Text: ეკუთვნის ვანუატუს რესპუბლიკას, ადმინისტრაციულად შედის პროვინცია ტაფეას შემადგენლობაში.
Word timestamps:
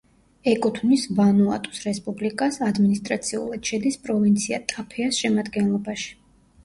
ეკუთვნის 0.51 1.03
ვანუატუს 1.17 1.83
რესპუბლიკას, 1.89 2.57
ადმინისტრაციულად 2.69 3.73
შედის 3.73 4.01
პროვინცია 4.09 4.61
ტაფეას 4.73 5.21
შემადგენლობაში. 5.27 6.11